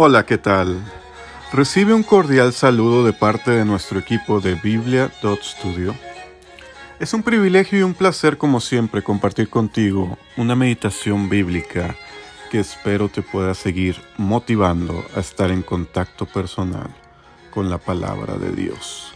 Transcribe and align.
Hola, 0.00 0.24
¿qué 0.24 0.38
tal? 0.38 0.80
Recibe 1.52 1.92
un 1.92 2.04
cordial 2.04 2.52
saludo 2.52 3.04
de 3.04 3.12
parte 3.12 3.50
de 3.50 3.64
nuestro 3.64 3.98
equipo 3.98 4.40
de 4.40 4.54
Biblia.studio. 4.54 5.92
Es 7.00 7.14
un 7.14 7.24
privilegio 7.24 7.80
y 7.80 7.82
un 7.82 7.94
placer 7.94 8.38
como 8.38 8.60
siempre 8.60 9.02
compartir 9.02 9.50
contigo 9.50 10.16
una 10.36 10.54
meditación 10.54 11.28
bíblica 11.28 11.96
que 12.48 12.60
espero 12.60 13.08
te 13.08 13.22
pueda 13.22 13.54
seguir 13.54 14.00
motivando 14.18 15.04
a 15.16 15.18
estar 15.18 15.50
en 15.50 15.62
contacto 15.62 16.26
personal 16.26 16.94
con 17.50 17.68
la 17.68 17.78
palabra 17.78 18.34
de 18.34 18.52
Dios. 18.52 19.12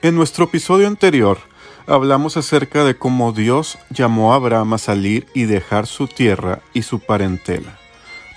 En 0.00 0.14
nuestro 0.14 0.44
episodio 0.44 0.86
anterior 0.86 1.38
hablamos 1.88 2.36
acerca 2.36 2.84
de 2.84 2.94
cómo 2.94 3.32
Dios 3.32 3.78
llamó 3.90 4.32
a 4.32 4.36
Abraham 4.36 4.74
a 4.74 4.78
salir 4.78 5.26
y 5.34 5.46
dejar 5.46 5.88
su 5.88 6.06
tierra 6.06 6.60
y 6.72 6.82
su 6.82 7.00
parentela 7.00 7.81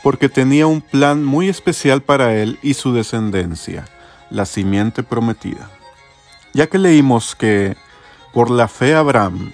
porque 0.06 0.30
tenía 0.30 0.68
un 0.68 0.82
plan 0.82 1.26
muy 1.26 1.50
especial 1.50 2.04
para 2.04 2.36
él 2.36 2.60
y 2.62 2.76
su 2.76 2.94
descendencia, 2.94 3.86
la 4.30 4.46
simiente 4.46 5.02
prometida. 5.02 5.72
Ya 6.54 6.68
que 6.68 6.78
leímos 6.78 7.36
que 7.36 7.76
por 8.32 8.52
la 8.52 8.68
fe 8.68 8.94
Abraham, 8.94 9.52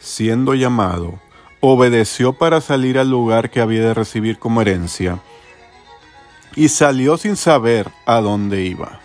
siendo 0.00 0.52
llamado, 0.52 1.18
obedeció 1.60 2.34
para 2.34 2.60
salir 2.60 2.98
al 2.98 3.08
lugar 3.08 3.48
que 3.48 3.62
había 3.62 3.80
de 3.80 3.94
recibir 3.94 4.38
como 4.38 4.60
herencia, 4.60 5.20
y 6.54 6.68
salió 6.68 7.16
sin 7.16 7.36
saber 7.36 7.90
a 8.04 8.20
dónde 8.20 8.60
iba. 8.60 9.00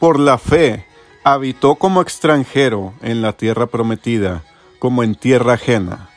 Por 0.00 0.18
la 0.18 0.38
fe, 0.38 0.86
habitó 1.22 1.76
como 1.76 2.02
extranjero 2.02 2.94
en 3.00 3.22
la 3.22 3.34
tierra 3.34 3.68
prometida, 3.68 4.42
como 4.80 5.04
en 5.04 5.14
tierra 5.14 5.52
ajena, 5.52 6.10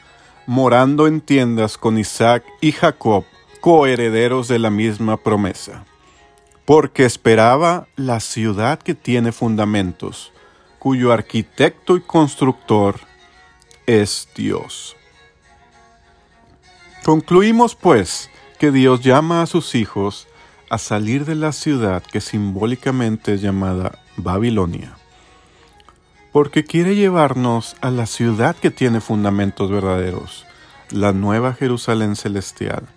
morando 0.48 1.06
en 1.06 1.22
tiendas 1.22 1.78
con 1.78 2.00
Isaac 2.00 2.44
y 2.60 2.72
Jacob, 2.72 3.26
coherederos 3.64 4.50
de 4.50 4.60
la 4.60 4.70
misma 4.70 5.16
promesa, 5.16 5.86
porque 6.66 7.06
esperaba 7.06 7.88
la 7.96 8.20
ciudad 8.20 8.78
que 8.78 8.94
tiene 8.94 9.32
fundamentos, 9.32 10.34
cuyo 10.80 11.14
arquitecto 11.14 11.96
y 11.96 12.02
constructor 12.02 13.00
es 13.86 14.28
Dios. 14.36 14.98
Concluimos 17.06 17.76
pues 17.76 18.30
que 18.60 18.70
Dios 18.70 19.00
llama 19.00 19.42
a 19.42 19.46
sus 19.46 19.76
hijos 19.76 20.28
a 20.70 20.78
salir 20.78 21.24
de 21.24 21.36
la 21.36 21.54
ciudad 21.54 22.04
que 22.04 22.20
simbólicamente 22.20 23.36
es 23.36 23.42
llamada 23.42 23.98
Babilonia, 24.18 24.98
porque 26.34 26.66
quiere 26.66 26.98
llevarnos 26.98 27.78
a 27.80 27.92
la 27.92 28.08
ciudad 28.08 28.58
que 28.58 28.72
tiene 28.72 29.00
fundamentos 29.00 29.72
verdaderos, 29.72 30.46
la 30.90 31.14
nueva 31.14 31.54
Jerusalén 31.54 32.18
celestial, 32.18 32.90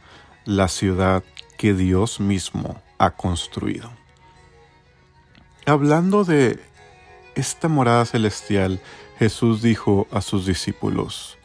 la 0.47 0.69
ciudad 0.69 1.25
que 1.59 1.75
Dios 1.75 2.21
mismo 2.21 2.81
ha 2.99 3.11
construido. 3.11 3.91
Hablando 5.67 6.25
de 6.25 6.61
esta 7.35 7.67
morada 7.69 8.07
celestial, 8.07 8.81
Jesús 9.19 9.61
dijo 9.61 10.07
a 10.13 10.21
sus 10.21 10.47
discípulos 10.47 11.37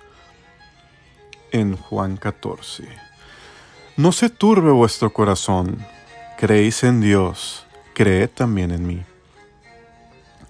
en 1.52 1.76
Juan 1.76 2.16
14, 2.16 2.84
No 3.98 4.12
se 4.12 4.30
turbe 4.30 4.72
vuestro 4.72 5.12
corazón, 5.12 5.84
creéis 6.38 6.84
en 6.84 7.02
Dios, 7.02 7.66
creed 7.96 8.30
también 8.30 8.70
en 8.72 8.86
mí. 8.86 9.04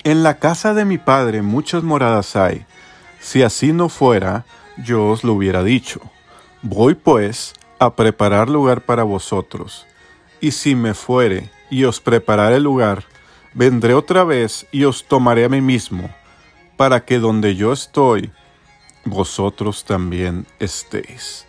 En 0.04 0.24
la 0.24 0.40
casa 0.40 0.74
de 0.74 0.84
mi 0.84 0.98
Padre 0.98 1.42
muchas 1.42 1.84
moradas 1.84 2.36
hay, 2.36 2.66
si 3.22 3.44
así 3.44 3.72
no 3.72 3.88
fuera, 3.88 4.46
yo 4.78 5.08
os 5.08 5.24
lo 5.24 5.34
hubiera 5.34 5.64
dicho. 5.64 6.02
Voy 6.64 6.96
pues 6.96 7.54
a 7.82 7.96
preparar 7.96 8.48
lugar 8.48 8.82
para 8.82 9.02
vosotros. 9.02 9.88
Y 10.40 10.52
si 10.52 10.76
me 10.76 10.94
fuere 10.94 11.50
y 11.72 11.86
os 11.86 12.00
preparare 12.00 12.60
lugar, 12.60 13.06
vendré 13.56 13.96
otra 13.96 14.24
vez 14.24 14.68
y 14.72 14.84
os 14.84 15.06
tomaré 15.06 15.46
a 15.46 15.50
mí 15.50 15.62
mismo, 15.62 16.14
para 16.78 17.06
que 17.06 17.18
donde 17.18 17.56
yo 17.56 17.74
estoy, 17.74 18.32
vosotros 19.04 19.84
también 19.84 20.46
estéis. 20.60 21.48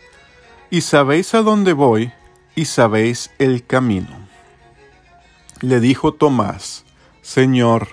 Y 0.70 0.80
sabéis 0.80 1.34
a 1.34 1.42
dónde 1.42 1.74
voy, 1.74 2.12
y 2.54 2.64
sabéis 2.64 3.30
el 3.38 3.66
camino. 3.66 4.16
Le 5.60 5.80
dijo 5.80 6.14
Tomás, 6.14 6.86
Señor, 7.20 7.88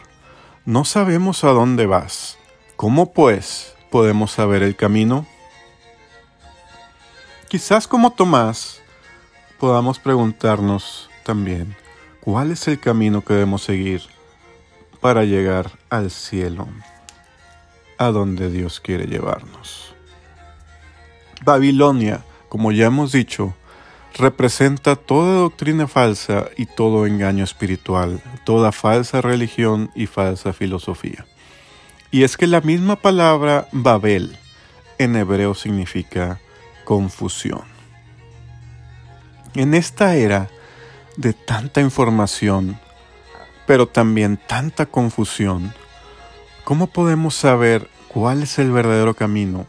no 0.63 0.85
sabemos 0.85 1.43
a 1.43 1.49
dónde 1.49 1.87
vas. 1.87 2.37
¿Cómo 2.77 3.11
pues 3.11 3.75
podemos 3.91 4.31
saber 4.31 4.63
el 4.63 4.77
camino? 4.77 5.27
Quizás 7.49 7.87
como 7.87 8.11
Tomás 8.11 8.79
podamos 9.57 9.97
preguntarnos 9.97 11.09
también, 11.23 11.75
¿cuál 12.21 12.51
es 12.51 12.67
el 12.67 12.79
camino 12.79 13.25
que 13.25 13.33
debemos 13.33 13.63
seguir 13.63 14.03
para 15.01 15.23
llegar 15.23 15.71
al 15.89 16.11
cielo, 16.11 16.67
a 17.97 18.09
donde 18.09 18.51
Dios 18.51 18.79
quiere 18.79 19.07
llevarnos? 19.07 19.95
Babilonia, 21.43 22.23
como 22.49 22.71
ya 22.71 22.85
hemos 22.85 23.13
dicho, 23.13 23.55
representa 24.15 24.95
toda 24.95 25.39
doctrina 25.39 25.87
falsa 25.87 26.49
y 26.55 26.67
todo 26.67 27.07
engaño 27.07 27.43
espiritual, 27.43 28.21
toda 28.43 28.71
falsa 28.71 29.21
religión 29.21 29.89
y 29.95 30.05
falsa 30.05 30.53
filosofía. 30.53 31.25
Y 32.11 32.21
es 32.21 32.37
que 32.37 32.45
la 32.45 32.61
misma 32.61 32.95
palabra 32.95 33.67
Babel 33.71 34.37
en 34.99 35.15
hebreo 35.15 35.55
significa 35.55 36.39
confusión. 36.89 37.61
En 39.53 39.75
esta 39.75 40.15
era 40.15 40.49
de 41.17 41.33
tanta 41.33 41.81
información, 41.81 42.79
pero 43.67 43.87
también 43.87 44.37
tanta 44.47 44.87
confusión, 44.87 45.71
¿cómo 46.63 46.87
podemos 46.87 47.35
saber 47.35 47.87
cuál 48.07 48.41
es 48.41 48.57
el 48.57 48.71
verdadero 48.71 49.13
camino 49.13 49.67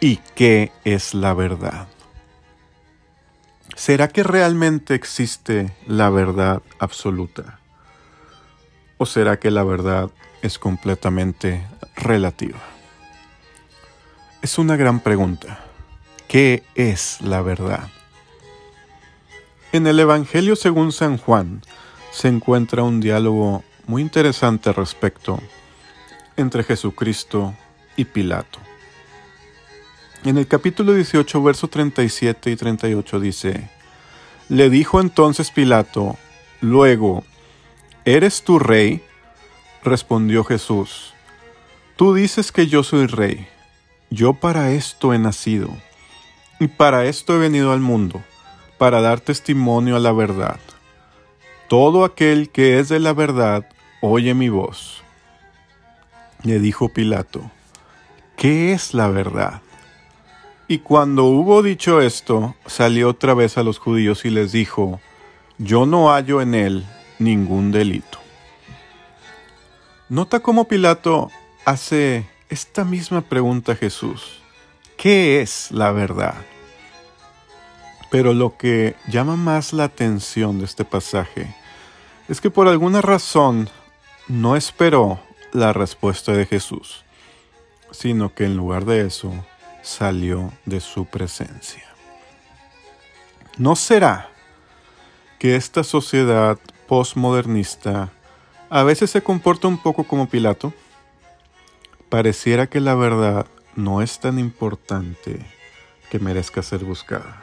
y 0.00 0.16
qué 0.34 0.72
es 0.84 1.14
la 1.14 1.32
verdad? 1.32 1.86
¿Será 3.76 4.08
que 4.08 4.24
realmente 4.24 4.96
existe 4.96 5.76
la 5.86 6.10
verdad 6.10 6.60
absoluta? 6.80 7.60
¿O 8.98 9.06
será 9.06 9.38
que 9.38 9.52
la 9.52 9.62
verdad 9.62 10.10
es 10.42 10.58
completamente 10.58 11.64
relativa? 11.94 12.58
Es 14.42 14.58
una 14.58 14.74
gran 14.74 14.98
pregunta. 14.98 15.65
¿Qué 16.28 16.64
es 16.74 17.20
la 17.20 17.40
verdad? 17.40 17.88
En 19.70 19.86
el 19.86 20.00
Evangelio 20.00 20.56
según 20.56 20.90
San 20.90 21.18
Juan 21.18 21.62
se 22.10 22.26
encuentra 22.26 22.82
un 22.82 23.00
diálogo 23.00 23.62
muy 23.86 24.02
interesante 24.02 24.72
respecto 24.72 25.40
entre 26.36 26.64
Jesucristo 26.64 27.54
y 27.96 28.06
Pilato. 28.06 28.58
En 30.24 30.36
el 30.36 30.48
capítulo 30.48 30.94
18, 30.94 31.42
versos 31.44 31.70
37 31.70 32.50
y 32.50 32.56
38 32.56 33.20
dice, 33.20 33.70
Le 34.48 34.68
dijo 34.68 35.00
entonces 35.00 35.52
Pilato, 35.52 36.16
luego, 36.60 37.24
¿eres 38.04 38.42
tu 38.42 38.58
rey? 38.58 39.00
Respondió 39.84 40.42
Jesús, 40.42 41.14
Tú 41.94 42.14
dices 42.14 42.50
que 42.50 42.66
yo 42.66 42.82
soy 42.82 43.06
rey, 43.06 43.46
yo 44.10 44.34
para 44.34 44.72
esto 44.72 45.14
he 45.14 45.18
nacido 45.20 45.70
y 46.58 46.68
para 46.68 47.04
esto 47.04 47.34
he 47.34 47.38
venido 47.38 47.72
al 47.72 47.80
mundo, 47.80 48.22
para 48.78 49.00
dar 49.00 49.20
testimonio 49.20 49.96
a 49.96 50.00
la 50.00 50.12
verdad. 50.12 50.58
Todo 51.68 52.04
aquel 52.04 52.50
que 52.50 52.78
es 52.78 52.88
de 52.88 53.00
la 53.00 53.12
verdad, 53.12 53.68
oye 54.00 54.34
mi 54.34 54.48
voz. 54.48 55.02
Le 56.42 56.60
dijo 56.60 56.88
Pilato, 56.88 57.50
¿qué 58.36 58.72
es 58.72 58.94
la 58.94 59.08
verdad? 59.08 59.62
Y 60.68 60.78
cuando 60.78 61.24
hubo 61.24 61.62
dicho 61.62 62.00
esto, 62.00 62.54
salió 62.66 63.10
otra 63.10 63.34
vez 63.34 63.58
a 63.58 63.62
los 63.62 63.78
judíos 63.78 64.24
y 64.24 64.30
les 64.30 64.52
dijo, 64.52 65.00
yo 65.58 65.86
no 65.86 66.10
hallo 66.10 66.40
en 66.40 66.54
él 66.54 66.86
ningún 67.18 67.72
delito. 67.72 68.18
Nota 70.08 70.40
cómo 70.40 70.68
Pilato 70.68 71.30
hace 71.64 72.26
esta 72.48 72.84
misma 72.84 73.22
pregunta 73.22 73.72
a 73.72 73.76
Jesús. 73.76 74.40
¿Qué 75.06 75.40
es 75.40 75.70
la 75.70 75.92
verdad? 75.92 76.34
Pero 78.10 78.34
lo 78.34 78.56
que 78.56 78.96
llama 79.06 79.36
más 79.36 79.72
la 79.72 79.84
atención 79.84 80.58
de 80.58 80.64
este 80.64 80.84
pasaje 80.84 81.54
es 82.26 82.40
que 82.40 82.50
por 82.50 82.66
alguna 82.66 83.00
razón 83.02 83.70
no 84.26 84.56
esperó 84.56 85.20
la 85.52 85.72
respuesta 85.72 86.32
de 86.32 86.44
Jesús, 86.44 87.04
sino 87.92 88.34
que 88.34 88.46
en 88.46 88.56
lugar 88.56 88.84
de 88.84 89.06
eso 89.06 89.32
salió 89.80 90.52
de 90.64 90.80
su 90.80 91.04
presencia. 91.04 91.84
¿No 93.58 93.76
será 93.76 94.28
que 95.38 95.54
esta 95.54 95.84
sociedad 95.84 96.58
postmodernista 96.88 98.10
a 98.70 98.82
veces 98.82 99.12
se 99.12 99.22
comporta 99.22 99.68
un 99.68 99.78
poco 99.78 100.02
como 100.02 100.28
Pilato? 100.28 100.72
Pareciera 102.08 102.66
que 102.66 102.80
la 102.80 102.96
verdad 102.96 103.46
no 103.76 104.02
es 104.02 104.18
tan 104.18 104.38
importante 104.38 105.46
que 106.10 106.18
merezca 106.18 106.62
ser 106.62 106.84
buscada. 106.84 107.42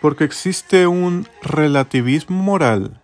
porque 0.00 0.24
existe 0.24 0.86
un 0.86 1.26
relativismo 1.42 2.42
moral 2.42 3.02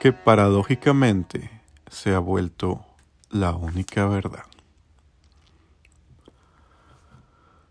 que 0.00 0.12
paradójicamente 0.12 1.50
se 1.88 2.14
ha 2.14 2.18
vuelto 2.18 2.84
la 3.30 3.52
única 3.52 4.06
verdad. 4.06 4.44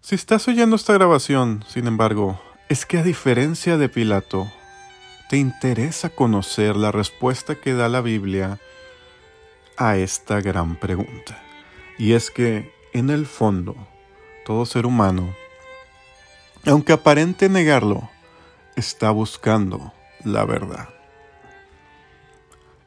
Si 0.02 0.16
estás 0.16 0.48
oyendo 0.48 0.76
esta 0.76 0.94
grabación, 0.94 1.64
sin 1.68 1.88
embargo, 1.88 2.42
es 2.70 2.86
que 2.86 2.98
a 2.98 3.04
diferencia 3.04 3.78
de 3.78 3.88
Pilato, 3.88 4.52
te 5.30 5.38
interesa 5.38 6.10
conocer 6.10 6.76
la 6.76 6.92
respuesta 6.92 7.56
que 7.56 7.74
da 7.74 7.88
la 7.88 8.02
Biblia 8.02 8.60
a 9.78 9.96
esta 9.98 10.42
gran 10.42 10.76
pregunta. 10.76 11.42
Y 11.98 12.14
es 12.14 12.32
que, 12.32 12.73
en 12.94 13.10
el 13.10 13.26
fondo, 13.26 13.76
todo 14.46 14.66
ser 14.66 14.86
humano, 14.86 15.34
aunque 16.66 16.94
aparente 16.94 17.50
negarlo, 17.50 18.10
está 18.76 19.12
buscando 19.12 19.94
la 20.24 20.46
verdad. 20.46 20.90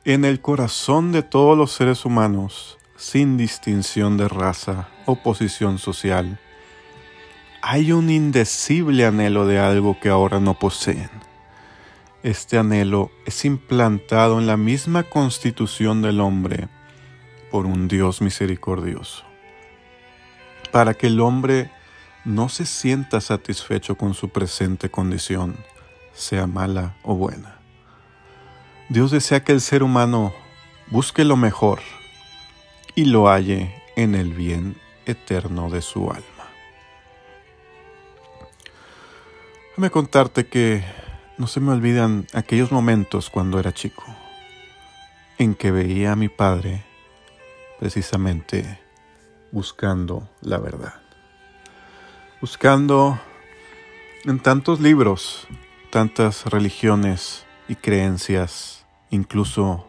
En 0.04 0.24
el 0.24 0.40
corazón 0.40 1.12
de 1.12 1.22
todos 1.22 1.58
los 1.58 1.72
seres 1.72 2.04
humanos, 2.04 2.78
sin 2.96 3.36
distinción 3.36 4.16
de 4.16 4.28
raza 4.28 4.88
o 5.04 5.16
posición 5.16 5.78
social, 5.78 6.38
hay 7.60 7.90
un 7.90 8.10
indecible 8.10 9.04
anhelo 9.04 9.46
de 9.46 9.58
algo 9.58 9.98
que 9.98 10.08
ahora 10.08 10.38
no 10.38 10.58
poseen. 10.58 11.10
Este 12.22 12.58
anhelo 12.58 13.10
es 13.26 13.44
implantado 13.44 14.38
en 14.38 14.46
la 14.46 14.56
misma 14.56 15.02
constitución 15.02 16.00
del 16.02 16.20
hombre 16.20 16.68
por 17.50 17.66
un 17.66 17.88
Dios 17.88 18.22
misericordioso, 18.22 19.24
para 20.68 20.94
que 20.94 21.06
el 21.08 21.20
hombre 21.20 21.70
no 22.24 22.48
se 22.48 22.66
sienta 22.66 23.20
satisfecho 23.20 23.96
con 23.96 24.14
su 24.14 24.30
presente 24.30 24.90
condición, 24.90 25.56
sea 26.12 26.46
mala 26.46 26.96
o 27.02 27.14
buena. 27.14 27.60
Dios 28.88 29.10
desea 29.10 29.44
que 29.44 29.52
el 29.52 29.60
ser 29.60 29.82
humano 29.82 30.32
busque 30.88 31.24
lo 31.24 31.36
mejor 31.36 31.80
y 32.94 33.04
lo 33.04 33.28
halle 33.28 33.74
en 33.96 34.14
el 34.14 34.32
bien 34.32 34.76
eterno 35.06 35.70
de 35.70 35.82
su 35.82 36.10
alma. 36.10 36.24
Déjame 39.70 39.90
contarte 39.90 40.46
que 40.46 40.84
no 41.38 41.46
se 41.46 41.60
me 41.60 41.72
olvidan 41.72 42.26
aquellos 42.32 42.72
momentos 42.72 43.28
cuando 43.28 43.60
era 43.60 43.74
chico, 43.74 44.04
en 45.38 45.54
que 45.54 45.70
veía 45.70 46.12
a 46.12 46.16
mi 46.16 46.28
padre 46.28 46.82
precisamente 47.78 48.85
buscando 49.52 50.28
la 50.40 50.58
verdad, 50.58 50.94
buscando 52.40 53.20
en 54.24 54.40
tantos 54.40 54.80
libros, 54.80 55.46
tantas 55.90 56.46
religiones 56.46 57.46
y 57.68 57.76
creencias 57.76 58.84
incluso 59.10 59.86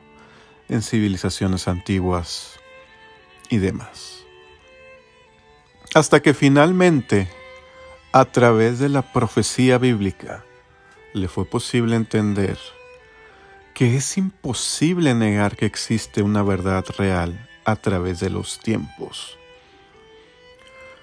en 0.69 0.81
civilizaciones 0.81 1.67
antiguas 1.67 2.59
y 3.49 3.57
demás. 3.57 4.23
Hasta 5.93 6.21
que 6.21 6.33
finalmente, 6.33 7.29
a 8.11 8.25
través 8.25 8.79
de 8.79 8.89
la 8.89 9.13
profecía 9.13 9.77
bíblica, 9.77 10.43
le 11.13 11.27
fue 11.27 11.45
posible 11.45 11.95
entender 11.95 12.57
que 13.73 13.95
es 13.95 14.17
imposible 14.17 15.13
negar 15.13 15.55
que 15.55 15.65
existe 15.65 16.21
una 16.21 16.43
verdad 16.43 16.85
real 16.97 17.47
a 17.63 17.75
través 17.75 18.19
de 18.19 18.29
los 18.29 18.59
tiempos. 18.59 19.37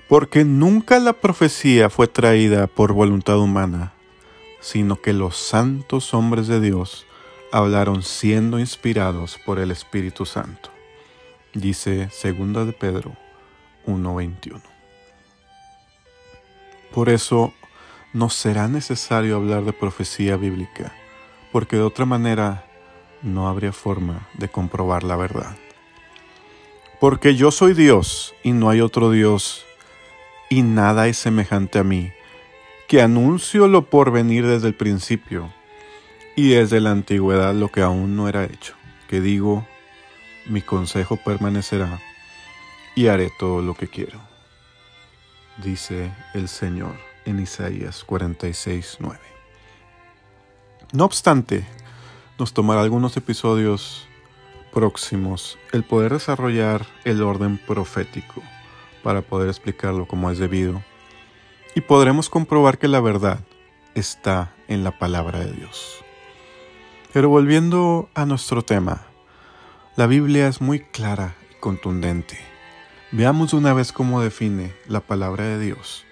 Porque 0.09 0.45
nunca 0.45 0.99
la 0.99 1.15
profecía 1.15 1.89
fue 1.91 2.07
traída 2.09 2.67
por 2.67 2.93
voluntad 2.93 3.39
humana, 3.39 3.93
sino 4.61 5.01
que 5.01 5.13
los 5.13 5.37
santos 5.37 6.15
hombres 6.15 6.47
de 6.47 6.61
Dios 6.61 7.07
hablaron 7.53 8.03
siendo 8.03 8.59
inspirados 8.59 9.39
por 9.47 9.59
el 9.59 9.71
Espíritu 9.71 10.27
Santo. 10.27 10.71
Dice 11.55 12.11
2 12.23 12.67
de 12.67 12.73
Pedro 12.73 13.17
1:21. 13.87 14.61
Por 16.93 17.09
eso 17.09 17.53
no 18.13 18.31
será 18.31 18.69
necesario 18.69 19.37
hablar 19.37 19.65
de 19.65 19.73
profecía 19.73 20.37
bíblica, 20.37 20.93
porque 21.53 21.77
de 21.77 21.83
otra 21.83 22.07
manera 22.07 22.65
no 23.23 23.49
habría 23.49 23.73
forma 23.73 24.29
de 24.35 24.49
comprobar 24.49 25.03
la 25.03 25.17
verdad. 25.17 25.57
Porque 27.01 27.35
yo 27.35 27.51
soy 27.51 27.75
Dios 27.75 28.35
y 28.43 28.53
no 28.53 28.71
hay 28.71 28.81
otro 28.81 29.11
Dios, 29.11 29.65
y 30.55 30.63
nada 30.63 31.09
es 31.09 31.19
semejante 31.19 31.81
a 31.81 31.83
mí, 31.83 32.13
que 32.87 33.03
anuncio 33.03 33.67
lo 33.67 33.91
por 33.91 34.13
venir 34.13 34.47
desde 34.47 34.69
el 34.69 34.77
principio 34.77 35.53
y 36.37 36.51
desde 36.51 36.79
la 36.81 36.93
antigüedad 36.93 37.53
lo 37.55 37.73
que 37.73 37.83
aún 37.83 38.15
no 38.15 38.29
era 38.29 38.45
hecho, 38.45 38.75
que 39.09 39.21
digo, 39.21 39.67
mi 40.47 40.63
consejo 40.63 41.17
permanecerá 41.17 42.01
y 42.95 43.09
haré 43.09 43.33
todo 43.37 43.63
lo 43.63 43.75
que 43.75 43.89
quiero, 43.89 44.21
dice 45.61 46.13
el 46.35 46.47
Señor 46.47 46.95
en 47.25 47.41
Isaías 47.41 48.05
46, 48.05 48.99
9. 49.01 49.19
No 50.93 51.05
obstante, 51.05 51.67
nos 52.39 52.55
tomará 52.55 52.83
algunos 52.83 53.17
episodios 53.17 54.07
próximos 54.73 55.59
el 55.73 55.83
poder 55.83 56.13
desarrollar 56.13 56.87
el 57.05 57.23
orden 57.23 57.59
profético 57.59 58.41
para 59.05 59.23
poder 59.23 59.49
explicarlo 59.49 60.09
como 60.09 60.31
es 60.31 60.39
debido 60.39 60.83
y 61.77 61.83
podremos 61.83 62.29
comprobar 62.29 62.79
que 62.79 62.89
la 62.89 63.01
verdad 63.01 63.39
está 63.95 64.53
en 64.67 64.83
la 64.83 64.99
palabra 64.99 65.41
de 65.41 65.53
Dios. 65.53 66.03
Pero 67.13 67.29
volviendo 67.29 68.09
a 68.15 68.25
nuestro 68.25 68.63
tema, 68.63 69.03
la 69.95 70.09
Biblia 70.09 70.49
es 70.49 70.61
muy 70.61 70.81
clara 70.81 71.37
y 71.53 71.61
contundente. 71.61 72.39
Veamos 73.13 73.53
una 73.53 73.73
vez 73.75 73.93
cómo 73.93 74.21
define 74.21 74.73
la 74.89 75.01
palabra 75.01 75.45
de 75.45 75.61
Dios 75.61 76.05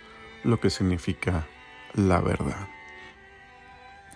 lo 0.44 0.60
que 0.60 0.70
significa 0.70 1.46
la 1.94 2.20
verdad. 2.20 2.68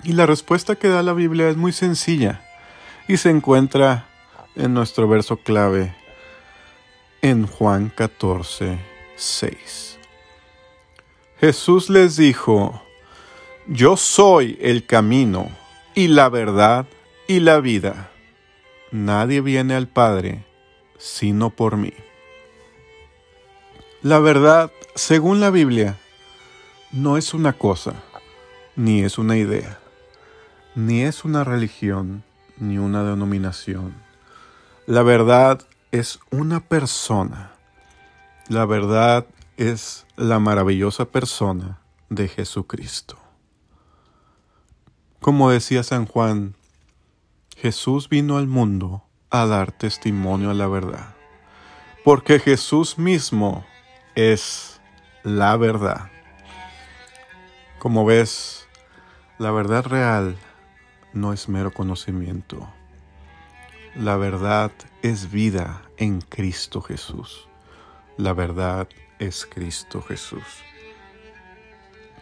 Y 0.02 0.12
la 0.12 0.26
respuesta 0.26 0.76
que 0.76 0.88
da 0.88 1.02
la 1.02 1.12
Biblia 1.12 1.48
es 1.48 1.56
muy 1.56 1.72
sencilla 1.72 2.42
y 3.08 3.16
se 3.16 3.30
encuentra 3.30 4.06
en 4.54 4.74
nuestro 4.74 5.08
verso 5.08 5.36
clave 5.38 5.94
en 7.23 7.46
Juan 7.46 7.92
14, 7.94 8.78
6. 9.16 9.99
Jesús 11.38 11.90
les 11.90 12.16
dijo, 12.16 12.82
yo 13.66 13.96
soy 13.96 14.58
el 14.61 14.87
camino 14.87 15.50
y 15.94 16.08
la 16.08 16.28
verdad 16.28 16.87
y 17.26 17.40
la 17.40 17.61
vida. 17.61 18.11
Nadie 18.90 19.40
viene 19.40 19.75
al 19.75 19.88
Padre 19.88 20.44
sino 20.99 21.50
por 21.50 21.76
mí. 21.76 21.92
La 24.02 24.18
verdad, 24.18 24.70
según 24.94 25.40
la 25.40 25.50
Biblia, 25.50 25.96
no 26.92 27.16
es 27.16 27.35
una 27.35 27.52
cosa, 27.52 27.94
ni 28.76 29.02
es 29.02 29.18
una 29.18 29.37
idea, 29.37 29.78
ni 30.75 31.02
es 31.02 31.25
una 31.25 31.44
religión, 31.44 32.23
ni 32.56 32.78
una 32.78 33.02
denominación. 33.02 33.94
La 34.87 35.02
verdad 35.02 35.66
es 35.98 36.20
una 36.30 36.60
persona. 36.60 37.52
La 38.48 38.66
verdad 38.66 39.26
es 39.56 40.06
la 40.16 40.38
maravillosa 40.38 41.06
persona 41.06 41.80
de 42.10 42.28
Jesucristo. 42.28 43.18
Como 45.20 45.50
decía 45.50 45.82
San 45.82 46.06
Juan, 46.06 46.54
Jesús 47.56 48.08
vino 48.08 48.36
al 48.36 48.46
mundo 48.46 49.04
a 49.30 49.46
dar 49.46 49.72
testimonio 49.72 50.50
a 50.50 50.54
la 50.54 50.68
verdad, 50.68 51.14
porque 52.04 52.38
Jesús 52.38 52.98
mismo 52.98 53.64
es 54.14 54.80
la 55.22 55.56
verdad. 55.56 56.10
Como 57.78 58.04
ves, 58.04 58.68
la 59.38 59.50
verdad 59.50 59.84
real 59.86 60.36
no 61.12 61.32
es 61.32 61.48
mero 61.48 61.72
conocimiento. 61.72 62.68
La 63.98 64.18
verdad 64.18 64.72
es 65.00 65.30
vida 65.30 65.80
en 65.96 66.20
Cristo 66.20 66.82
Jesús. 66.82 67.48
La 68.18 68.34
verdad 68.34 68.90
es 69.18 69.46
Cristo 69.46 70.02
Jesús. 70.02 70.44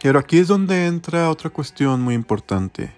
Pero 0.01 0.19
aquí 0.19 0.37
es 0.37 0.47
donde 0.47 0.85
entra 0.85 1.29
otra 1.29 1.49
cuestión 1.49 2.01
muy 2.01 2.15
importante. 2.15 2.95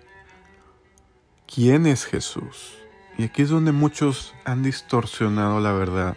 ¿Quién 1.51 1.87
es 1.87 2.05
Jesús? 2.05 2.77
Y 3.17 3.23
aquí 3.23 3.41
es 3.41 3.49
donde 3.49 3.71
muchos 3.71 4.35
han 4.45 4.61
distorsionado 4.61 5.59
la 5.59 5.71
verdad 5.71 6.15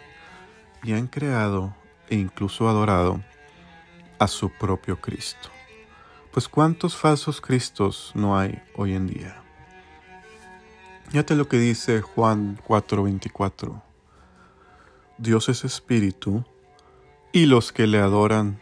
y 0.83 0.93
han 0.93 1.07
creado 1.07 1.75
e 2.11 2.17
incluso 2.17 2.69
adorado 2.69 3.23
a 4.19 4.29
su 4.29 4.51
propio 4.51 5.01
Cristo. 5.01 5.49
Pues 6.31 6.47
cuántos 6.47 6.95
falsos 6.95 7.41
Cristos 7.41 8.13
no 8.15 8.39
hay 8.39 8.63
hoy 8.77 8.93
en 8.93 9.07
día. 9.07 9.43
Fíjate 11.11 11.35
lo 11.35 11.49
que 11.49 11.59
dice 11.59 12.03
Juan 12.03 12.57
4:24. 12.69 13.83
Dios 15.19 15.49
es 15.49 15.65
espíritu 15.65 16.45
y 17.33 17.47
los 17.47 17.73
que 17.73 17.89
le 17.89 17.99
adoran 17.99 18.61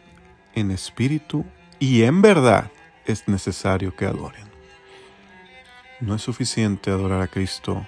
en 0.55 0.71
espíritu 0.71 1.45
y 1.77 2.01
en 2.01 2.23
verdad 2.23 2.71
es 3.05 3.27
necesario 3.27 3.95
que 3.95 4.07
adoren. 4.07 4.49
No 6.01 6.15
es 6.15 6.23
suficiente 6.23 6.89
adorar 6.89 7.21
a 7.21 7.27
Cristo, 7.27 7.85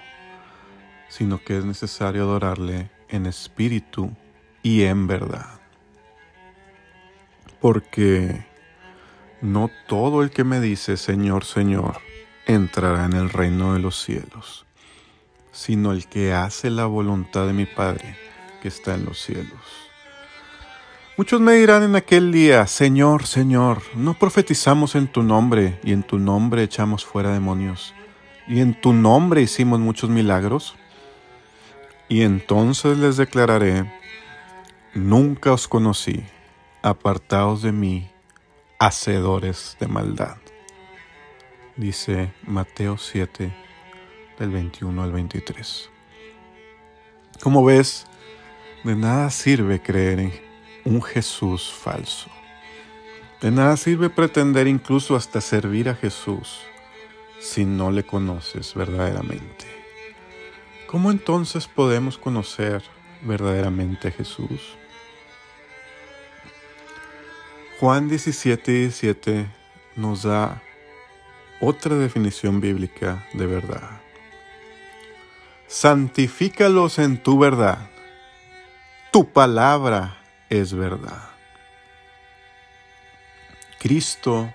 sino 1.08 1.42
que 1.42 1.58
es 1.58 1.64
necesario 1.64 2.22
adorarle 2.22 2.88
en 3.08 3.26
espíritu 3.26 4.12
y 4.62 4.82
en 4.82 5.08
verdad. 5.08 5.60
Porque 7.60 8.46
no 9.40 9.72
todo 9.88 10.22
el 10.22 10.30
que 10.30 10.44
me 10.44 10.60
dice 10.60 10.96
Señor, 10.96 11.44
Señor, 11.44 12.11
entrará 12.46 13.04
en 13.04 13.12
el 13.12 13.30
reino 13.30 13.74
de 13.74 13.80
los 13.80 14.02
cielos, 14.02 14.66
sino 15.52 15.92
el 15.92 16.06
que 16.06 16.32
hace 16.32 16.70
la 16.70 16.86
voluntad 16.86 17.46
de 17.46 17.52
mi 17.52 17.66
Padre 17.66 18.16
que 18.60 18.68
está 18.68 18.94
en 18.94 19.04
los 19.04 19.20
cielos. 19.20 19.60
Muchos 21.16 21.40
me 21.40 21.52
dirán 21.54 21.82
en 21.82 21.94
aquel 21.94 22.32
día, 22.32 22.66
Señor, 22.66 23.26
Señor, 23.26 23.82
¿no 23.94 24.14
profetizamos 24.14 24.94
en 24.94 25.08
tu 25.08 25.22
nombre 25.22 25.78
y 25.84 25.92
en 25.92 26.02
tu 26.02 26.18
nombre 26.18 26.62
echamos 26.62 27.04
fuera 27.04 27.32
demonios? 27.32 27.92
¿Y 28.48 28.60
en 28.60 28.80
tu 28.80 28.92
nombre 28.92 29.42
hicimos 29.42 29.78
muchos 29.78 30.10
milagros? 30.10 30.74
Y 32.08 32.22
entonces 32.22 32.98
les 32.98 33.16
declararé, 33.16 33.92
nunca 34.94 35.52
os 35.52 35.68
conocí, 35.68 36.24
apartaos 36.82 37.62
de 37.62 37.72
mí, 37.72 38.10
hacedores 38.78 39.76
de 39.78 39.88
maldad. 39.88 40.41
Dice 41.76 42.34
Mateo 42.46 42.98
7, 42.98 43.50
del 44.38 44.50
21 44.50 45.02
al 45.02 45.10
23. 45.10 45.88
Como 47.42 47.64
ves, 47.64 48.06
de 48.84 48.94
nada 48.94 49.30
sirve 49.30 49.80
creer 49.80 50.20
en 50.20 50.32
un 50.84 51.00
Jesús 51.00 51.72
falso. 51.72 52.28
De 53.40 53.50
nada 53.50 53.78
sirve 53.78 54.10
pretender 54.10 54.66
incluso 54.66 55.16
hasta 55.16 55.40
servir 55.40 55.88
a 55.88 55.94
Jesús 55.94 56.60
si 57.40 57.64
no 57.64 57.90
le 57.90 58.04
conoces 58.04 58.74
verdaderamente. 58.74 59.64
¿Cómo 60.86 61.10
entonces 61.10 61.66
podemos 61.66 62.18
conocer 62.18 62.82
verdaderamente 63.22 64.08
a 64.08 64.10
Jesús? 64.10 64.76
Juan 67.80 68.08
17, 68.08 68.72
17 68.72 69.46
nos 69.96 70.24
da 70.24 70.62
otra 71.62 71.96
definición 71.96 72.60
bíblica 72.60 73.26
de 73.32 73.46
verdad. 73.46 74.02
Santifícalos 75.66 76.98
en 76.98 77.22
tu 77.22 77.38
verdad 77.38 77.88
tu 79.12 79.30
palabra 79.30 80.16
es 80.48 80.72
verdad. 80.72 81.28
Cristo 83.78 84.50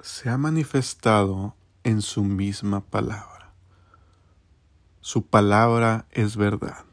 se 0.00 0.30
ha 0.30 0.38
manifestado 0.38 1.54
en 1.84 2.00
su 2.00 2.24
misma 2.24 2.80
palabra. 2.80 3.52
Su 5.02 5.26
palabra 5.26 6.06
es 6.12 6.34
verdad. 6.38 6.86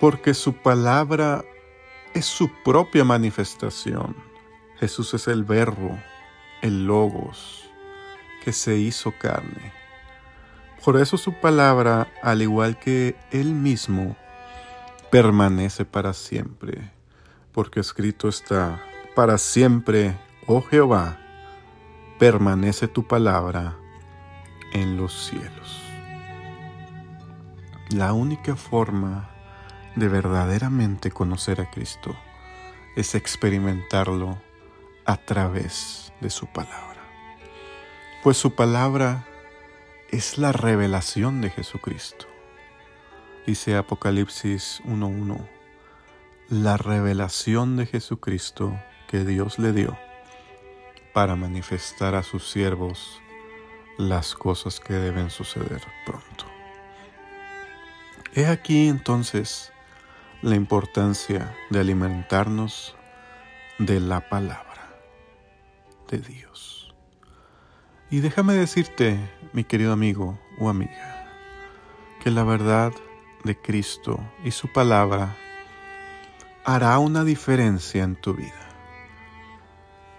Porque 0.00 0.34
su 0.34 0.52
palabra 0.52 1.46
es 2.12 2.26
su 2.26 2.50
propia 2.62 3.02
manifestación. 3.02 4.14
Jesús 4.80 5.14
es 5.14 5.28
el 5.28 5.44
verbo, 5.44 5.98
el 6.62 6.86
logos, 6.86 7.70
que 8.44 8.52
se 8.52 8.76
hizo 8.76 9.12
carne. 9.12 9.72
Por 10.84 10.96
eso 10.96 11.18
su 11.18 11.34
palabra, 11.34 12.08
al 12.22 12.42
igual 12.42 12.78
que 12.78 13.16
él 13.30 13.54
mismo, 13.54 14.16
permanece 15.10 15.84
para 15.84 16.14
siempre, 16.14 16.90
porque 17.52 17.80
escrito 17.80 18.28
está, 18.28 18.80
para 19.14 19.38
siempre, 19.38 20.16
oh 20.46 20.62
Jehová, 20.62 21.18
permanece 22.18 22.88
tu 22.88 23.06
palabra 23.06 23.76
en 24.72 24.96
los 24.96 25.26
cielos. 25.26 25.82
La 27.90 28.12
única 28.12 28.56
forma 28.56 29.30
de 29.96 30.08
verdaderamente 30.08 31.10
conocer 31.10 31.60
a 31.60 31.70
Cristo 31.70 32.14
es 32.96 33.14
experimentarlo 33.14 34.38
a 35.04 35.16
través 35.16 36.09
de 36.20 36.30
su 36.30 36.46
palabra. 36.46 37.00
Pues 38.22 38.36
su 38.36 38.54
palabra 38.54 39.26
es 40.10 40.38
la 40.38 40.52
revelación 40.52 41.40
de 41.40 41.50
Jesucristo 41.50 42.30
dice 43.46 43.76
Apocalipsis 43.76 44.80
1.1, 44.84 45.44
la 46.50 46.76
revelación 46.76 47.76
de 47.76 47.86
Jesucristo 47.86 48.78
que 49.08 49.24
Dios 49.24 49.58
le 49.58 49.72
dio 49.72 49.98
para 51.12 51.36
manifestar 51.36 52.14
a 52.14 52.22
sus 52.22 52.48
siervos 52.48 53.20
las 53.98 54.34
cosas 54.34 54.78
que 54.78 54.94
deben 54.94 55.30
suceder 55.30 55.82
pronto. 56.06 56.44
He 58.34 58.46
aquí 58.46 58.88
entonces 58.88 59.72
la 60.42 60.54
importancia 60.54 61.52
de 61.70 61.80
alimentarnos 61.80 62.96
de 63.78 63.98
la 63.98 64.28
palabra 64.28 64.69
Dios. 66.18 66.94
Y 68.10 68.20
déjame 68.20 68.54
decirte, 68.54 69.18
mi 69.52 69.64
querido 69.64 69.92
amigo 69.92 70.38
o 70.58 70.68
amiga, 70.68 71.28
que 72.22 72.30
la 72.30 72.44
verdad 72.44 72.92
de 73.44 73.56
Cristo 73.56 74.20
y 74.44 74.50
su 74.50 74.72
palabra 74.72 75.36
hará 76.64 76.98
una 76.98 77.24
diferencia 77.24 78.02
en 78.02 78.16
tu 78.16 78.34
vida, 78.34 78.68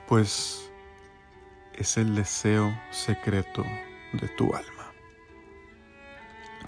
pues 0.08 0.72
es 1.74 1.98
el 1.98 2.16
deseo 2.16 2.74
secreto 2.92 3.64
de 4.14 4.28
tu 4.30 4.54
alma. 4.56 4.92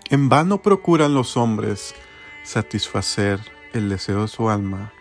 En 0.10 0.30
vano 0.30 0.62
procuran 0.62 1.14
los 1.14 1.38
hombres 1.38 1.96
satisfacer 2.44 3.40
el 3.74 3.90
deseo 3.90 4.24
de 4.24 4.28
su 4.28 4.50
alma 4.50 4.92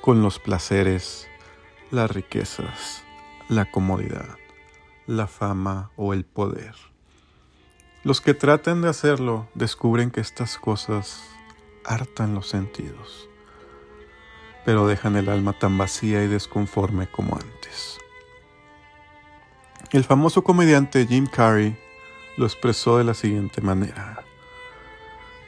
con 0.00 0.22
los 0.22 0.38
placeres, 0.38 1.28
las 1.90 2.10
riquezas, 2.10 3.04
la 3.54 3.70
comodidad, 3.70 4.36
la 5.06 5.26
fama 5.26 5.90
o 5.96 6.12
el 6.12 6.24
poder 6.24 6.74
los 8.04 8.20
que 8.20 8.34
tratan 8.34 8.82
de 8.82 8.88
hacerlo 8.88 9.48
descubren 9.54 10.10
que 10.10 10.20
estas 10.20 10.58
cosas 10.58 11.22
hartan 11.84 12.34
los 12.34 12.48
sentidos, 12.48 13.28
pero 14.64 14.88
dejan 14.88 15.14
el 15.14 15.28
alma 15.28 15.56
tan 15.56 15.78
vacía 15.78 16.24
y 16.24 16.26
desconforme 16.26 17.06
como 17.06 17.36
antes. 17.36 17.98
El 19.92 20.02
famoso 20.02 20.42
comediante 20.42 21.06
Jim 21.06 21.26
Carrey 21.26 21.78
lo 22.36 22.44
expresó 22.44 22.98
de 22.98 23.04
la 23.04 23.14
siguiente 23.14 23.60
manera. 23.60 24.24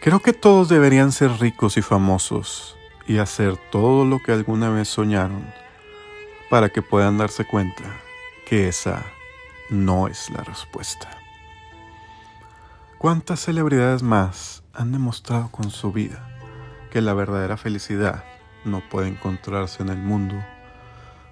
Creo 0.01 0.21
que 0.21 0.33
todos 0.33 0.69
deberían 0.69 1.11
ser 1.11 1.33
ricos 1.41 1.77
y 1.77 1.83
famosos 1.83 2.77
y 3.09 3.19
hacer 3.19 3.57
todo 3.73 4.05
lo 4.05 4.21
que 4.21 4.31
alguna 4.31 4.71
vez 4.71 4.87
soñaron 4.87 5.45
para 6.55 6.69
que 6.69 6.83
puedan 6.83 7.19
darse 7.19 7.45
cuenta 7.45 7.83
que 8.47 8.69
esa 8.69 9.05
no 9.71 10.07
es 10.07 10.31
la 10.31 10.45
respuesta. 10.45 11.11
¿Cuántas 12.97 13.41
celebridades 13.41 14.05
más 14.05 14.63
han 14.73 14.93
demostrado 14.93 15.51
con 15.51 15.73
su 15.73 15.91
vida 15.91 16.31
que 16.93 17.01
la 17.01 17.13
verdadera 17.13 17.57
felicidad 17.57 18.23
no 18.65 18.89
puede 18.89 19.09
encontrarse 19.09 19.83
en 19.83 19.89
el 19.89 19.99
mundo, 19.99 20.37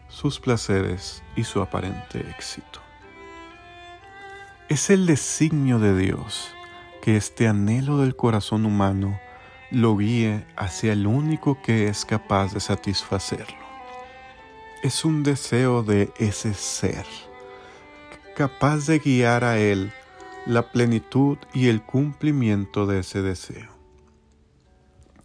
sus 0.09 0.41
placeres 0.41 1.23
y 1.37 1.45
su 1.45 1.63
aparente 1.63 2.29
éxito? 2.29 2.81
Es 4.69 4.91
el 4.91 5.07
designio 5.07 5.79
de 5.79 5.97
Dios 5.97 6.53
que 7.01 7.17
este 7.17 7.47
anhelo 7.47 7.99
del 7.99 8.17
corazón 8.17 8.67
humano 8.67 9.21
lo 9.71 9.97
guíe 9.97 10.45
hacia 10.57 10.93
el 10.93 11.07
único 11.07 11.63
que 11.63 11.87
es 11.87 12.05
capaz 12.05 12.53
de 12.53 12.59
satisfacerlo. 12.59 13.62
Es 14.83 15.05
un 15.05 15.23
deseo 15.23 15.85
de 15.85 16.13
ese 16.19 16.55
ser, 16.55 17.07
capaz 18.35 18.89
de 18.89 18.99
guiar 18.99 19.45
a 19.45 19.57
Él 19.57 19.93
la 20.45 20.73
plenitud 20.73 21.39
y 21.55 21.69
el 21.69 21.83
cumplimiento 21.83 22.89
de 22.89 22.99
ese 22.99 23.23
deseo. 23.23 23.71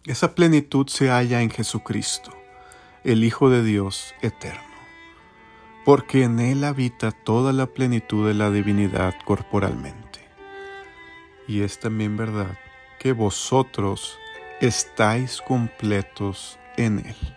Esa 0.06 0.36
plenitud 0.36 0.88
se 0.88 1.10
halla 1.10 1.42
en 1.42 1.50
Jesucristo, 1.50 2.32
el 3.04 3.24
Hijo 3.24 3.50
de 3.50 3.64
Dios 3.64 4.14
eterno, 4.22 4.62
porque 5.86 6.22
en 6.22 6.40
Él 6.40 6.64
habita 6.64 7.12
toda 7.12 7.52
la 7.52 7.66
plenitud 7.66 8.28
de 8.28 8.36
la 8.36 8.52
divinidad 8.52 9.16
corporalmente. 9.26 10.20
Y 11.48 11.64
es 11.64 11.80
también 11.80 12.16
verdad 12.16 12.60
que 13.00 13.12
vosotros 13.12 14.20
estáis 14.62 15.42
completos 15.42 16.60
en 16.78 17.00
Él, 17.00 17.36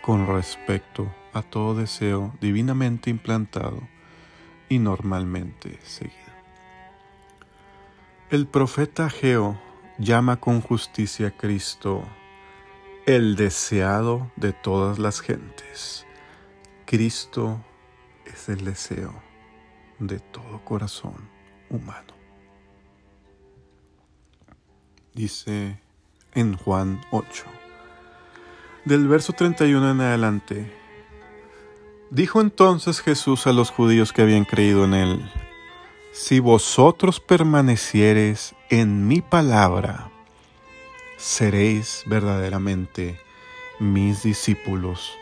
con 0.00 0.26
respecto 0.26 1.02
a 1.02 1.21
todo 1.40 1.74
deseo 1.74 2.34
divinamente 2.42 3.08
implantado 3.08 3.88
y 4.68 4.78
normalmente 4.78 5.78
seguido. 5.82 6.18
El 8.28 8.46
profeta 8.46 9.08
Geo 9.08 9.58
llama 9.98 10.40
con 10.40 10.60
justicia 10.60 11.28
a 11.28 11.30
Cristo 11.30 12.04
el 13.06 13.36
deseado 13.36 14.30
de 14.36 14.52
todas 14.52 14.98
las 14.98 15.20
gentes. 15.20 16.06
Cristo 16.84 17.64
es 18.26 18.48
el 18.48 18.64
deseo 18.64 19.12
de 19.98 20.20
todo 20.20 20.64
corazón 20.64 21.28
humano. 21.68 22.14
Dice 25.14 25.80
en 26.34 26.56
Juan 26.56 27.00
8, 27.10 27.44
del 28.84 29.08
verso 29.08 29.32
31 29.32 29.90
en 29.90 30.00
adelante, 30.00 30.81
dijo 32.12 32.42
entonces 32.42 33.00
Jesús 33.00 33.46
a 33.46 33.54
los 33.54 33.70
judíos 33.70 34.12
que 34.12 34.20
habían 34.20 34.44
creído 34.44 34.84
en 34.84 34.92
él, 34.92 35.32
si 36.12 36.40
vosotros 36.40 37.20
permaneciereis 37.20 38.54
en 38.68 39.08
mi 39.08 39.22
palabra, 39.22 40.10
seréis 41.16 42.04
verdaderamente 42.06 43.18
mis 43.78 44.22
discípulos 44.22 45.16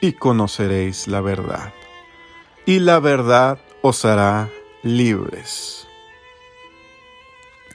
y 0.00 0.14
conoceréis 0.14 1.08
la 1.08 1.20
verdad, 1.20 1.74
y 2.64 2.78
la 2.78 2.98
verdad 2.98 3.58
os 3.82 4.06
hará 4.06 4.48
libres. 4.82 5.86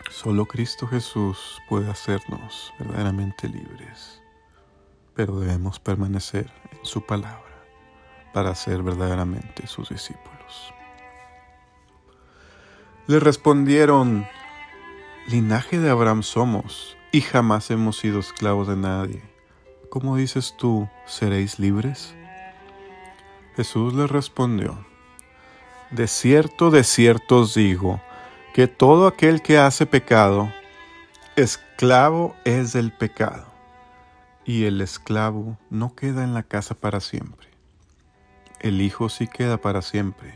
Solo 0.10 0.48
Cristo 0.48 0.88
Jesús 0.88 1.62
puede 1.70 1.92
hacernos 1.92 2.74
verdaderamente 2.80 3.48
libres, 3.48 4.24
pero 5.14 5.40
debemos 5.40 5.80
permanecer 5.80 6.52
en 6.72 6.84
su 6.84 7.06
palabra 7.06 7.47
para 8.38 8.54
ser 8.54 8.84
verdaderamente 8.84 9.66
sus 9.66 9.90
discípulos. 9.90 10.72
Le 13.08 13.20
respondieron, 13.20 14.28
linaje 15.28 15.80
de 15.80 15.90
Abraham 15.90 16.22
somos 16.22 16.96
y 17.12 17.22
jamás 17.22 17.72
hemos 17.72 17.98
sido 17.98 18.20
esclavos 18.20 18.68
de 18.68 18.76
nadie. 18.76 19.24
¿Cómo 19.90 20.18
dices 20.18 20.54
tú, 20.56 20.88
seréis 21.08 21.58
libres? 21.58 22.14
Jesús 23.56 23.96
le 23.96 24.06
respondió, 24.06 24.86
De 25.90 26.08
cierto, 26.08 26.70
de 26.70 26.84
cierto 26.84 27.38
os 27.38 27.56
digo, 27.56 28.00
que 28.54 28.68
todo 28.68 29.08
aquel 29.08 29.42
que 29.42 29.58
hace 29.58 29.88
pecado, 29.88 30.54
esclavo 31.36 32.36
es 32.46 32.72
del 32.72 32.92
pecado, 32.92 33.48
y 34.46 34.66
el 34.66 34.80
esclavo 34.82 35.58
no 35.72 35.96
queda 35.96 36.24
en 36.24 36.36
la 36.36 36.44
casa 36.44 36.76
para 36.76 37.00
siempre. 37.00 37.47
El 38.60 38.82
Hijo 38.82 39.10
sí 39.10 39.28
queda 39.28 39.58
para 39.58 39.82
siempre, 39.82 40.34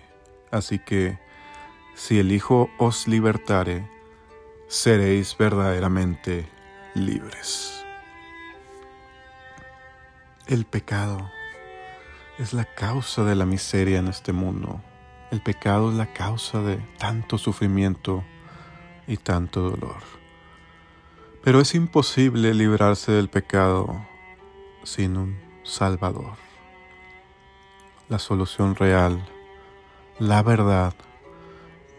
así 0.52 0.80
que 0.80 1.18
si 1.96 2.20
el 2.20 2.32
Hijo 2.32 2.70
os 2.78 3.08
libertare, 3.08 3.90
seréis 4.68 5.36
verdaderamente 5.38 6.48
libres. 6.94 7.84
El 10.48 10.66
pecado 10.66 11.32
es 12.38 12.54
la 12.54 12.66
causa 12.66 13.24
de 13.24 13.36
la 13.36 13.46
miseria 13.46 14.00
en 14.00 14.08
este 14.08 14.34
mundo. 14.34 14.82
El 15.32 15.42
pecado 15.42 15.92
es 15.92 15.96
la 15.96 16.12
causa 16.14 16.62
de 16.62 16.78
tanto 16.98 17.38
sufrimiento 17.38 18.24
y 19.08 19.18
tanto 19.18 19.62
dolor. 19.62 20.02
Pero 21.44 21.60
es 21.60 21.74
imposible 21.74 22.54
librarse 22.54 23.12
del 23.12 23.30
pecado 23.30 24.06
sin 24.84 25.18
un 25.18 25.40
Salvador. 25.64 26.51
La 28.12 28.20
solución 28.20 28.76
real, 28.76 29.26
la 30.20 30.44
verdad, 30.44 30.94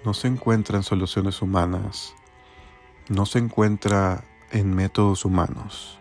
no 0.04 0.12
se 0.12 0.28
encuentra 0.28 0.76
en 0.76 0.82
soluciones 0.82 1.40
humanas, 1.40 2.12
no 3.08 3.24
se 3.24 3.38
encuentra 3.38 4.22
en 4.50 4.74
métodos 4.74 5.24
humanos. 5.24 5.98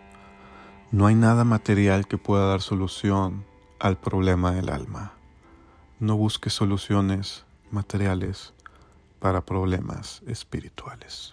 No 0.90 1.06
hay 1.06 1.14
nada 1.14 1.44
material 1.44 2.06
que 2.06 2.18
pueda 2.18 2.44
dar 2.44 2.60
solución 2.60 3.46
al 3.78 3.96
problema 3.96 4.52
del 4.52 4.68
alma. 4.68 5.14
No 5.98 6.18
busque 6.18 6.50
soluciones 6.50 7.46
materiales 7.70 8.52
para 9.18 9.40
problemas 9.40 10.20
espirituales. 10.26 11.32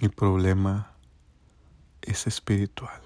El 0.00 0.10
problema 0.10 0.94
es 2.02 2.26
espiritual. 2.26 3.02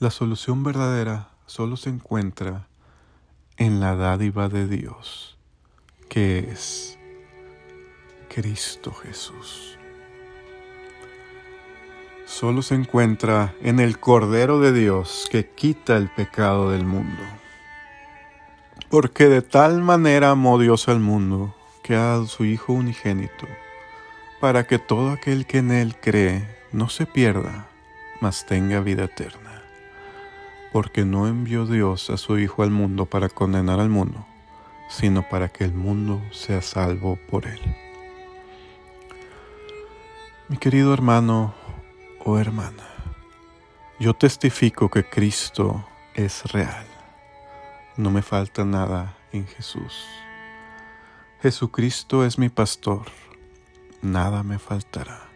La 0.00 0.10
solución 0.10 0.64
verdadera 0.64 1.30
solo 1.46 1.76
se 1.76 1.90
encuentra 1.90 2.66
en 3.56 3.80
la 3.80 3.96
dádiva 3.96 4.48
de 4.48 4.66
Dios, 4.66 5.38
que 6.08 6.38
es 6.38 6.98
Cristo 8.28 8.92
Jesús 8.92 9.70
solo 12.30 12.62
se 12.62 12.76
encuentra 12.76 13.54
en 13.60 13.80
el 13.80 13.98
Cordero 13.98 14.60
de 14.60 14.72
Dios 14.72 15.28
que 15.30 15.50
quita 15.50 15.96
el 15.96 16.08
pecado 16.08 16.70
del 16.70 16.84
mundo. 16.84 17.22
Porque 18.88 19.26
de 19.26 19.42
tal 19.42 19.82
manera 19.82 20.30
amó 20.30 20.58
Dios 20.58 20.88
al 20.88 21.00
mundo 21.00 21.54
que 21.82 21.96
ha 21.96 22.02
dado 22.02 22.26
su 22.26 22.44
Hijo 22.44 22.72
unigénito, 22.72 23.46
para 24.40 24.66
que 24.66 24.78
todo 24.78 25.10
aquel 25.10 25.44
que 25.44 25.58
en 25.58 25.72
Él 25.72 25.96
cree 26.00 26.48
no 26.72 26.88
se 26.88 27.04
pierda, 27.04 27.68
mas 28.20 28.46
tenga 28.46 28.80
vida 28.80 29.04
eterna. 29.04 29.49
Porque 30.72 31.04
no 31.04 31.26
envió 31.26 31.66
Dios 31.66 32.10
a 32.10 32.16
su 32.16 32.38
Hijo 32.38 32.62
al 32.62 32.70
mundo 32.70 33.06
para 33.06 33.28
condenar 33.28 33.80
al 33.80 33.88
mundo, 33.88 34.26
sino 34.88 35.28
para 35.28 35.48
que 35.48 35.64
el 35.64 35.74
mundo 35.74 36.22
sea 36.32 36.62
salvo 36.62 37.18
por 37.28 37.46
Él. 37.46 37.60
Mi 40.48 40.56
querido 40.56 40.92
hermano, 40.92 41.54
oh 42.24 42.38
hermana, 42.38 42.88
yo 44.00 44.14
testifico 44.14 44.88
que 44.88 45.04
Cristo 45.04 45.84
es 46.14 46.44
real. 46.52 46.86
No 47.96 48.10
me 48.10 48.22
falta 48.22 48.64
nada 48.64 49.16
en 49.32 49.46
Jesús. 49.46 50.06
Jesucristo 51.42 52.24
es 52.24 52.38
mi 52.38 52.48
pastor. 52.48 53.06
Nada 54.02 54.42
me 54.42 54.58
faltará. 54.58 55.28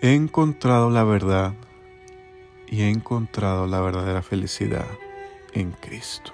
He 0.00 0.14
encontrado 0.14 0.90
la 0.90 1.04
verdad 1.04 1.54
y 2.72 2.80
he 2.80 2.88
encontrado 2.88 3.68
la 3.68 3.80
verdadera 3.80 4.22
felicidad 4.22 4.86
en 5.52 5.72
Cristo. 5.72 6.32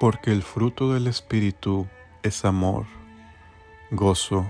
Porque 0.00 0.32
el 0.32 0.42
fruto 0.42 0.92
del 0.92 1.06
Espíritu 1.06 1.86
es 2.22 2.46
amor, 2.46 2.86
gozo 3.90 4.46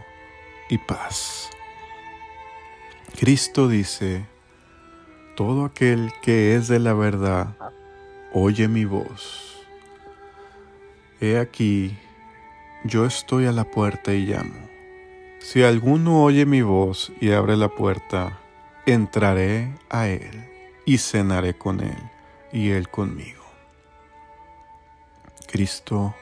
y 0.69 0.79
paz 0.79 1.51
Cristo 3.19 3.69
dice, 3.69 4.25
todo 5.37 5.65
aquel 5.65 6.13
que 6.23 6.55
es 6.55 6.69
de 6.69 6.79
la 6.79 6.95
verdad, 6.95 7.49
oye 8.33 8.69
mi 8.69 8.85
voz. 8.85 9.59
He 11.21 11.37
aquí, 11.37 11.99
yo 12.85 13.05
estoy 13.05 13.47
a 13.47 13.53
la 13.53 13.65
puerta 13.65 14.15
y 14.15 14.27
llamo. 14.27 14.71
Si 15.41 15.63
alguno 15.63 16.23
oye 16.23 16.47
mi 16.47 16.63
voz 16.63 17.13
y 17.21 17.33
abre 17.33 17.57
la 17.57 17.69
puerta, 17.69 18.39
entraré 18.87 19.73
a 19.89 20.09
él 20.09 20.49
y 20.85 20.99
cenaré 20.99 21.57
con 21.57 21.81
él 21.81 22.11
y 22.53 22.71
él 22.71 22.89
conmigo. 22.89 23.45
Cristo, 25.47 26.15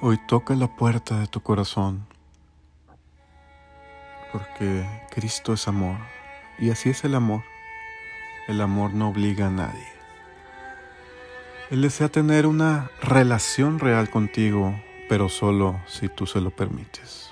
hoy 0.00 0.18
toca 0.26 0.54
la 0.54 0.68
puerta 0.68 1.20
de 1.20 1.26
tu 1.26 1.40
corazón 1.40 2.06
porque 4.32 4.86
Cristo 5.10 5.52
es 5.52 5.68
amor 5.68 5.96
y 6.58 6.70
así 6.70 6.90
es 6.90 7.04
el 7.04 7.14
amor. 7.14 7.42
El 8.46 8.60
amor 8.60 8.94
no 8.94 9.08
obliga 9.08 9.48
a 9.48 9.50
nadie. 9.50 9.86
Él 11.70 11.82
desea 11.82 12.08
tener 12.08 12.46
una 12.46 12.90
relación 13.02 13.78
real 13.78 14.08
contigo, 14.08 14.74
pero 15.08 15.28
solo 15.28 15.80
si 15.86 16.08
tú 16.08 16.26
se 16.26 16.40
lo 16.40 16.50
permites. 16.50 17.27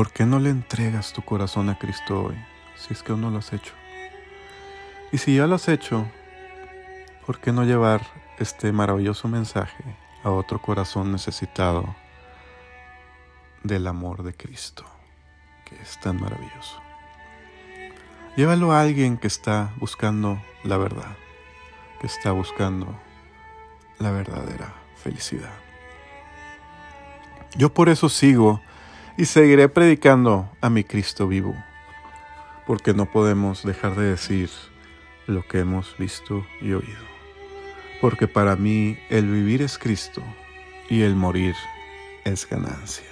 ¿Por 0.00 0.12
qué 0.12 0.24
no 0.24 0.38
le 0.38 0.48
entregas 0.48 1.12
tu 1.12 1.20
corazón 1.20 1.68
a 1.68 1.78
Cristo 1.78 2.22
hoy, 2.22 2.36
si 2.74 2.94
es 2.94 3.02
que 3.02 3.12
aún 3.12 3.20
no 3.20 3.28
lo 3.28 3.36
has 3.36 3.52
hecho? 3.52 3.74
Y 5.12 5.18
si 5.18 5.36
ya 5.36 5.46
lo 5.46 5.56
has 5.56 5.68
hecho, 5.68 6.10
¿por 7.26 7.38
qué 7.38 7.52
no 7.52 7.64
llevar 7.64 8.00
este 8.38 8.72
maravilloso 8.72 9.28
mensaje 9.28 9.84
a 10.24 10.30
otro 10.30 10.58
corazón 10.58 11.12
necesitado 11.12 11.94
del 13.62 13.86
amor 13.86 14.22
de 14.22 14.32
Cristo? 14.32 14.86
es 15.82 16.00
tan 16.00 16.18
maravilloso. 16.18 16.80
Llévalo 18.36 18.72
a 18.72 18.80
alguien 18.80 19.18
que 19.18 19.26
está 19.26 19.74
buscando 19.76 20.40
la 20.64 20.78
verdad, 20.78 21.14
que 22.00 22.06
está 22.06 22.32
buscando 22.32 22.98
la 23.98 24.12
verdadera 24.12 24.72
felicidad. 24.96 25.52
Yo 27.54 27.74
por 27.74 27.90
eso 27.90 28.08
sigo 28.08 28.62
y 29.16 29.26
seguiré 29.26 29.68
predicando 29.68 30.50
a 30.60 30.70
mi 30.70 30.84
Cristo 30.84 31.28
vivo, 31.28 31.54
porque 32.66 32.94
no 32.94 33.10
podemos 33.10 33.62
dejar 33.62 33.96
de 33.96 34.10
decir 34.10 34.50
lo 35.26 35.46
que 35.46 35.60
hemos 35.60 35.96
visto 35.98 36.44
y 36.60 36.72
oído, 36.72 37.04
porque 38.00 38.28
para 38.28 38.56
mí 38.56 38.98
el 39.08 39.26
vivir 39.26 39.62
es 39.62 39.78
Cristo 39.78 40.22
y 40.88 41.02
el 41.02 41.14
morir 41.14 41.54
es 42.24 42.48
ganancia. 42.48 43.06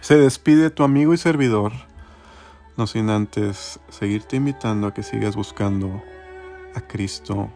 Se 0.00 0.16
despide 0.16 0.70
tu 0.70 0.82
amigo 0.82 1.14
y 1.14 1.16
servidor, 1.16 1.72
no 2.76 2.86
sin 2.86 3.08
antes 3.08 3.80
seguirte 3.88 4.36
invitando 4.36 4.86
a 4.86 4.94
que 4.94 5.02
sigas 5.02 5.36
buscando 5.36 6.02
a 6.74 6.80
Cristo 6.80 7.50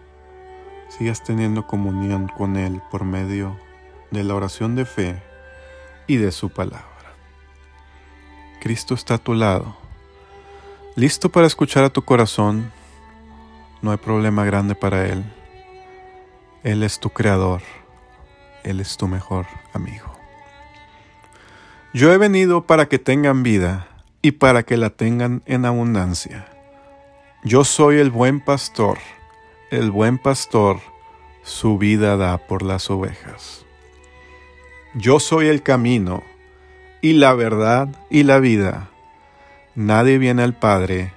sigas 0.88 1.22
teniendo 1.22 1.66
comunión 1.66 2.28
con 2.28 2.56
Él 2.56 2.80
por 2.90 3.04
medio 3.04 3.58
de 4.10 4.24
la 4.24 4.34
oración 4.34 4.74
de 4.74 4.84
fe 4.84 5.22
y 6.08 6.16
de 6.16 6.32
su 6.32 6.50
palabra. 6.50 6.84
Cristo 8.60 8.94
está 8.94 9.14
a 9.14 9.18
tu 9.18 9.34
lado, 9.34 9.76
listo 10.96 11.28
para 11.28 11.46
escuchar 11.46 11.84
a 11.84 11.90
tu 11.90 12.02
corazón. 12.02 12.72
No 13.82 13.92
hay 13.92 13.98
problema 13.98 14.44
grande 14.44 14.74
para 14.74 15.06
Él. 15.06 15.24
Él 16.64 16.82
es 16.82 16.98
tu 16.98 17.10
creador. 17.10 17.62
Él 18.64 18.80
es 18.80 18.96
tu 18.96 19.06
mejor 19.06 19.46
amigo. 19.72 20.12
Yo 21.94 22.12
he 22.12 22.18
venido 22.18 22.66
para 22.66 22.88
que 22.88 22.98
tengan 22.98 23.44
vida 23.44 23.86
y 24.20 24.32
para 24.32 24.64
que 24.64 24.76
la 24.76 24.90
tengan 24.90 25.42
en 25.46 25.64
abundancia. 25.64 26.48
Yo 27.44 27.62
soy 27.62 27.98
el 27.98 28.10
buen 28.10 28.40
pastor. 28.40 28.98
El 29.70 29.92
buen 29.92 30.18
pastor 30.18 30.80
su 31.48 31.78
vida 31.78 32.16
da 32.16 32.36
por 32.36 32.62
las 32.62 32.90
ovejas. 32.90 33.64
Yo 34.94 35.20
soy 35.20 35.48
el 35.48 35.62
camino 35.62 36.22
y 37.00 37.12
la 37.14 37.34
verdad 37.34 37.88
y 38.10 38.22
la 38.22 38.38
vida. 38.38 38.88
Nadie 39.74 40.18
viene 40.18 40.42
al 40.42 40.54
Padre 40.54 41.12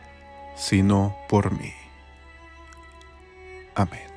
sino 0.56 1.16
por 1.28 1.52
mí. 1.52 1.74
Amén. 3.74 4.11